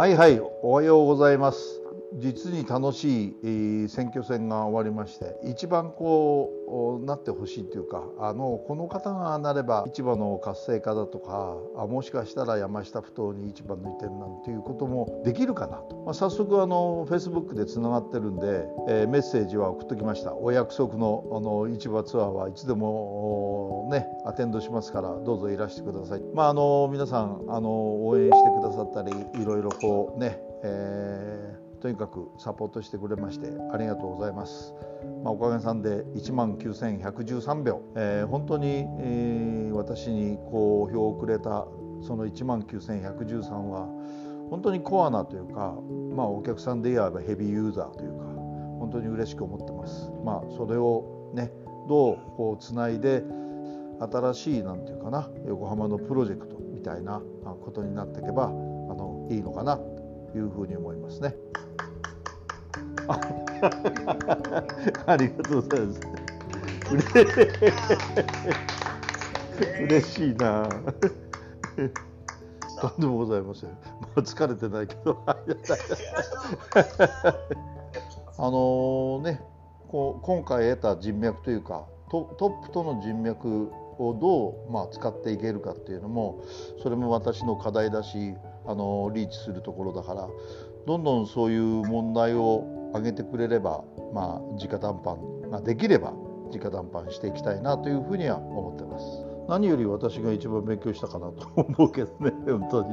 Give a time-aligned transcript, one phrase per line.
[0.00, 1.79] はいはいおはようございます。
[2.20, 26.22] 実に楽しい、選挙戦が終わりまして一番こうなってほしいというかあのこの方がなれば市場の活性化だとかあもしかしたら山下ふ頭に市場の移転なんていうこともできるかなと、まあ、早速あのフェイスブックでつながってるんで、えー、メッセージは送っときましたお約束のあの市場ツアーはいつでもねアテンドしますからどうぞいらしてください。
[26.34, 29.10] まああの皆さんあの応援してくださったり
[29.40, 34.74] いろいろこうね、えーとにかくサポートしてくれましてありがとうございます。
[35.24, 41.66] まあ、おかげさんで1万9113票、えー、本当に、えー、私にこう票をくれた
[42.02, 43.88] その1万9113は
[44.50, 45.74] 本当にコアなというか、
[46.14, 48.24] まあ、お客さんで言えばヘビーユーザーというか
[48.78, 50.10] 本当に嬉しく思ってます。
[50.24, 51.50] まあ、それをね
[51.88, 53.22] どうこうつないで
[54.00, 61.34] 新しいなんていうかな横浜のプロジェクトみたいなことになっていけばあのいいのかなというふうに思いますね。
[65.06, 66.00] ありがとうございます。
[69.82, 70.68] 嬉しいな。
[72.80, 73.70] とんでもございません。
[73.70, 73.76] も
[74.16, 75.22] う疲れてないけど。
[75.26, 75.36] あ
[78.50, 79.42] のね、
[79.88, 86.44] こう今回得た人脈というかトトップとの人脈をどう、まあ、使っていけるかっていうのも
[86.82, 88.34] それも私の課題だし
[88.66, 90.28] あのリーチするところだから
[90.86, 96.12] どんどんそういう問題を上げてくれれば、まあ、直談判ができれば
[96.52, 99.04] 直談判していきたいなというふうには思ってます。
[99.48, 102.88] 何より私が一番勉強したかなと思うけどね本当に、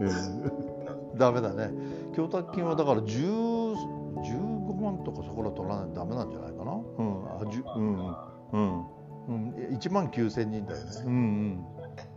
[0.00, 1.70] うん、ダメだね。
[2.14, 3.74] 供託金はだから10
[4.22, 6.72] 15万とかそこら取らないとダメなんじゃないかな。
[6.72, 7.24] うん。
[7.40, 8.16] あじゅうん。
[8.52, 8.86] うん。
[9.28, 11.64] うん、1万9千人だよね、うんうん、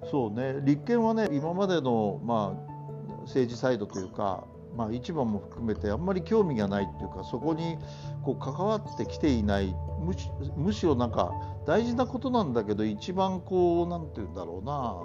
[0.09, 0.59] そうね。
[0.63, 4.43] 立憲はね今までの、まあ、政治サイドというか
[4.75, 7.77] まあ、市場も含めてあんまり興味がないっていうかそこに
[8.23, 9.75] こう関わってきていない
[10.57, 11.31] むしろなんか
[11.65, 14.95] 大事なことなんだけど一番こう何て言うんだろうな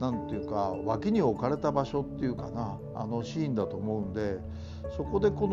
[0.00, 4.38] 何て言うか脇に置かれた場所っていうかなあのシーンだと思うんで
[4.96, 5.46] そこでこ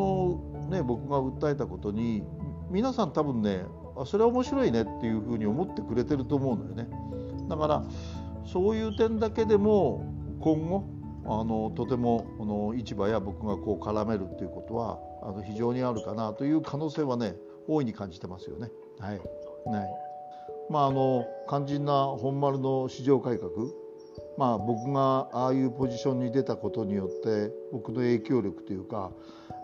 [0.62, 2.24] の、ね、僕が訴えたことに
[2.70, 3.64] 皆さん多分ね
[3.98, 6.88] あそれは面白いねっていうふうに思ってくれてると思うのよね。
[7.50, 7.84] だから
[8.46, 10.06] そういう点だけでも
[10.40, 17.36] 今後あのとてもこの市場や僕がこう絡めるっていうことはあの非常にあるかなという可能性はね
[17.68, 18.72] 大いに感じてますよね。
[19.00, 19.20] はい、
[19.66, 20.10] はい
[20.70, 23.52] まあ、あの肝心な本丸の市場改革、
[24.38, 29.12] まあ、僕がああいうポジションに出たことによって僕の影響力というか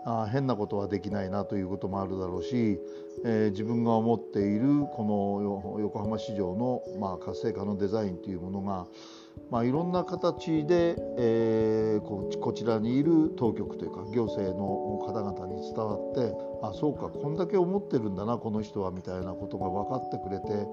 [0.04, 2.80] あ変なことはできないなということもあるだろうし、
[3.24, 8.86] えー、自分が思っているこの横浜市場の、まあ、活性化のデザインというものが
[9.50, 20.66] まあ、いろんな形で、えー、ここちらにいる当局というか行政の方々に伝わってあそうかこんだけ思ってるんだなこの人はみたいなことが分かってくれて、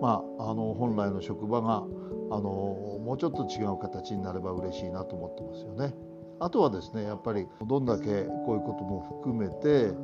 [0.00, 1.84] まあ、あの本来の職場が
[2.30, 5.94] あのもうちょっと違う形になれば嬉しいなと思ってますよね。
[6.40, 9.94] あとはですねやっぱりどんだけこういうことも含めて、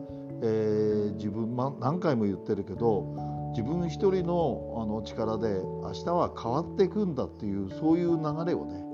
[0.42, 8.92] えー、自分、ま、何回も言ってるけど自分一人のあの力で明日は変わっていくんだっていうそういう流れをね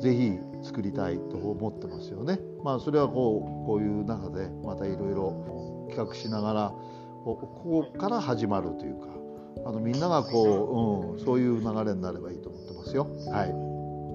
[0.00, 2.38] 是非作りたいと思ってますよね。
[2.62, 6.74] まあそれはこうこういう中でまたいろいろ企画しながら
[7.24, 9.08] ここから始まるというか
[9.64, 13.08] あのみんながこう、うん、そういう流れになればいいと思ってますよ。
[13.32, 13.50] はい、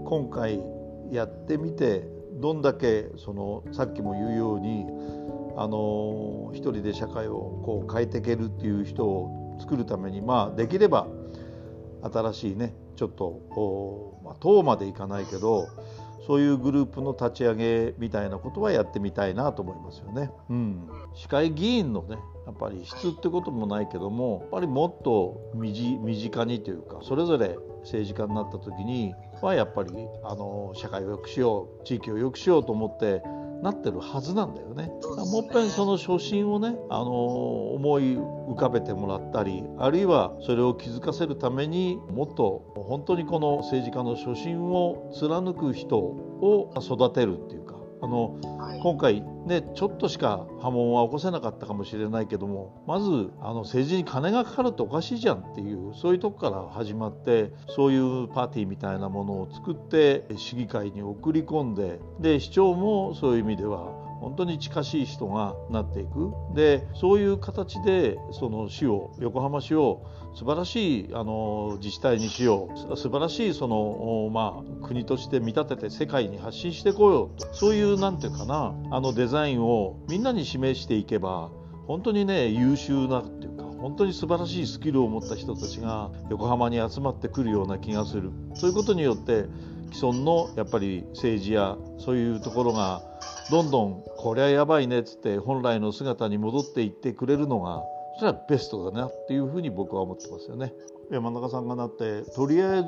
[0.07, 0.61] 今回
[1.11, 2.07] やってみて
[2.39, 4.85] どんだけそのさっきも言うように
[5.57, 11.07] あの一人で社会をこう変えていけるっていう人を作るためにまあできれば
[12.01, 15.67] 新しいねちょっと、まあ、党までいかないけど
[16.25, 20.31] そういうグループの立ち上げみたいなことはやってみたいなと思いますよね。
[20.49, 22.17] うん、市会議員のね
[22.47, 29.89] やっぱり質ってこともないけどもやっぱりもっと身近にというかそれぞれ政治家になった時にはやっぱり
[30.23, 33.21] あの社会を良くしよう地域を良くしようと思って
[33.65, 34.91] なってるはずなんだよね。
[35.31, 47.74] もっぺんその初心をね、あの思い浮かべてもらったりあるいはそれを気づかせるためにもっと本当にこの政治家の初心を貫く人を育てるっていうか
[48.05, 66.33] あの、はい、今回ねちょっとしか波紋は起こせなかったかもしれないけどもまずあの政治に金がかかるっておかしいじゃんっていうそういうとこから始まってそういうパーティーみたいなものを作って市議会に送り込んでで市長もそういう意味では本当に近しい人がなっていく。
[66.53, 72.97] でそういう形でその市を横浜市を素晴らしいあの自治体にしよう。
[72.97, 81.51] 素晴らしいその、まあ、国として見立てて世界に発信していこうよとそういうなんていうかなあのデザインをみんなに示していけば
[81.87, 88.31] 本当にね優秀なっていうか本当に素晴らしいスキルを持った人たちが横浜に集まってくるような気がする。
[88.55, 89.45] そういうことによって
[89.91, 93.01] 既存のやっぱり政治やそういうところが
[93.51, 97.83] どんどんこりゃやばいねっつって本来の姿に戻っていってくれるのが
[98.19, 100.73] それはベストだなっていうふうに僕は思ってますよね。
[101.11, 102.87] 山中さんがなってとりあえず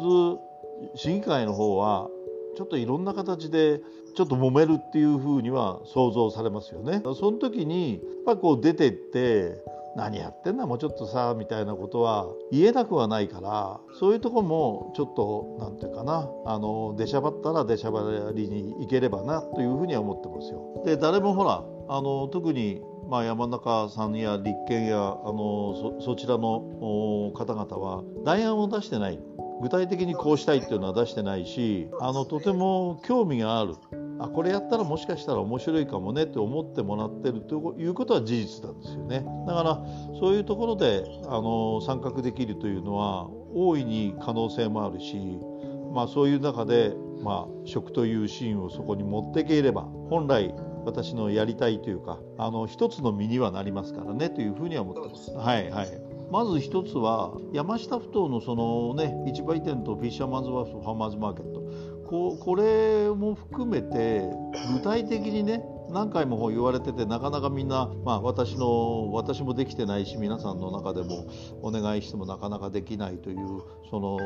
[0.95, 2.09] 市議会の方は
[2.57, 3.81] ちょっといろんな形で
[4.15, 7.03] ちょっと揉めるっていうふうには想像されますよね。
[7.15, 9.63] その時にやっぱこう出てって
[9.95, 18.01] 何やってんだもうちょっとさみたいなことは言えなくはないからそういうとこもちょっと何て言うかなあの出しゃばったら出しゃば
[18.33, 20.83] りに行ければなというふうには思ってますよ。
[20.83, 25.01] で誰もほらあの特にまあ、山中さんや立憲やあ
[25.31, 29.19] のそちらの方々は代案を出してない
[29.61, 33.75] 具体的にこうしたいっていうのは出してないしあのとても興味がある。
[34.19, 39.25] あこれやったらもしかしたら面白いかもねって思ってもらってるということは事実なんですよね。
[39.45, 39.85] だから
[40.19, 45.15] そういうところであの参画できるというのは大いに可能性もあるし、
[45.93, 50.53] まあ、そういう中で、まあ、食というシーンをそこに持っていければ本来
[50.85, 55.31] 私のやりたいというかあの一つの身にはなりますからねというふうには思ってます。
[55.31, 56.06] はいはい。
[56.31, 61.57] まず一つは山下ふ頭のそのね市売店とフィッシャーマンズワーフファーマーズマーケット。
[62.07, 64.29] ここれも含めて
[64.73, 71.27] 具体的にね何回も言われててなかなかみんな、まあ、私の私もできてないし皆さんの中でも
[71.61, 73.37] お願いしてもなかなかできないという
[73.89, 74.17] その、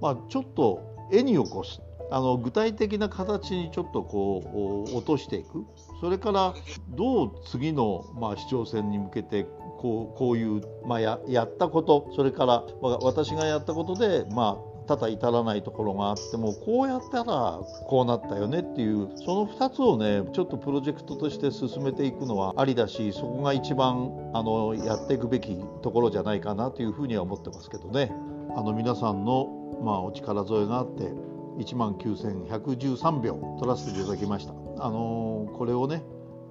[0.00, 0.80] まあ、ちょっと
[1.12, 1.82] 絵に起こす。
[2.10, 5.64] あの具体的な形にちょっとこう落としていく。
[6.00, 6.54] それから
[6.90, 9.44] どう次の、まあ、市長選に向けて
[9.78, 12.10] こうこういう、まあや、やったこと。
[12.16, 28.12] それから、まあ、私がやったことで、まあ、ただ至らないところがあってもこうやったらこうなったよねっていうその2つをねちょっとプロジェクトとして進めていくのはありだしそこが一番あのやっていくべきところじゃないかなというふうには思ってますけどね。
[28.56, 31.12] あの皆さんの、まあ、お力添えがあって
[31.58, 34.52] 1万9113秒取らせていただきました。
[34.52, 36.04] あのこれをねやっ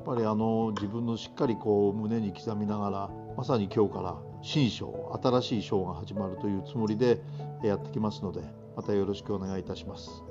[0.05, 7.21] ぱりあの自分のしっかりこう胸に刻みながらまさに今日から新章新しい章が始まるというつもりで
[7.63, 8.41] やってきますので
[8.75, 10.23] またよろしくお願いいたします。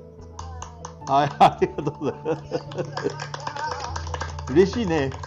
[1.07, 2.55] はい、ありがとうございます。
[4.51, 5.11] 嬉しいね。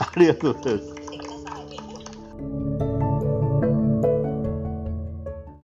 [0.00, 1.05] ありがとうございます。